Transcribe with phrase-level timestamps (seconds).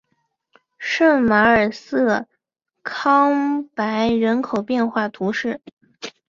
[0.79, 2.25] 圣马尔瑟
[2.81, 5.61] 康珀人口变化图示